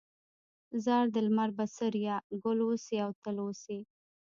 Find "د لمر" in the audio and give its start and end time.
1.11-1.49